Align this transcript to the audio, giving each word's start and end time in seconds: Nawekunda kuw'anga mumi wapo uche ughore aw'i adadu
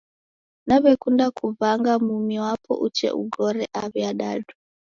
Nawekunda 0.67 1.25
kuw'anga 1.37 1.93
mumi 2.05 2.35
wapo 2.43 2.71
uche 2.87 3.07
ughore 3.21 3.63
aw'i 3.81 4.01
adadu 4.11 4.53